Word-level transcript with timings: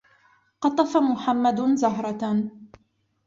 قَطَفَ 0.61 0.97
مُحَمَّدٌ 0.97 1.61
زَهْرَةً. 1.77 2.49